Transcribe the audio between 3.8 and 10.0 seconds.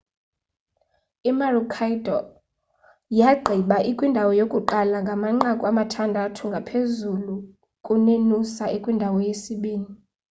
ikwindawo yokuqala ngamanqaku amathandathu ngaphezulu kunenoosa ekwindawo yesibinini